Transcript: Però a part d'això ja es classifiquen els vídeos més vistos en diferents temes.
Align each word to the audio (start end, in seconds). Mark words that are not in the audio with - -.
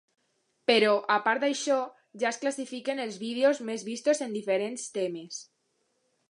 Però 0.69 0.93
a 1.15 1.17
part 1.27 1.43
d'això 1.43 1.77
ja 2.23 2.29
es 2.31 2.39
classifiquen 2.45 3.03
els 3.05 3.21
vídeos 3.25 3.61
més 3.69 3.85
vistos 3.91 4.23
en 4.29 4.35
diferents 4.39 4.89
temes. 4.99 5.39